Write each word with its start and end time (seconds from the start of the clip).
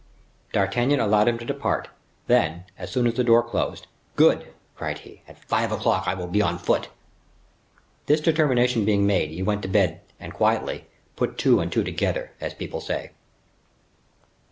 D'Artagnan 0.51 0.99
allowed 0.99 1.27
him 1.27 1.37
to 1.37 1.45
depart; 1.45 1.87
then, 2.25 2.63
as 2.75 2.89
soon 2.91 3.05
as 3.05 3.13
the 3.13 3.23
door 3.23 3.43
closed, 3.43 3.85
"Good!" 4.15 4.47
cried 4.75 4.97
he, 4.97 5.21
"at 5.27 5.37
five 5.37 5.71
o'clock 5.71 6.05
I 6.07 6.15
will 6.15 6.25
be 6.25 6.41
on 6.41 6.57
foot." 6.57 6.87
This 8.07 8.19
determination 8.19 8.83
being 8.83 9.05
made, 9.05 9.29
he 9.29 9.43
went 9.43 9.61
to 9.61 9.67
bed 9.67 10.01
and 10.19 10.33
quietly, 10.33 10.87
"put 11.15 11.37
two 11.37 11.59
and 11.59 11.71
two 11.71 11.83
together," 11.83 12.31
as 12.41 12.55
people 12.55 12.81
say. 12.81 13.11